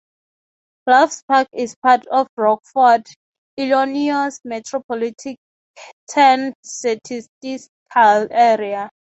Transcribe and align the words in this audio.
Loves 0.87 1.21
Park 1.27 1.47
is 1.53 1.75
part 1.75 2.07
of 2.07 2.27
the 2.35 2.41
Rockford, 2.41 3.05
Illinois 3.55 4.35
Metropolitan 4.43 5.35
Statistical 6.63 8.27
Area. 8.31 8.89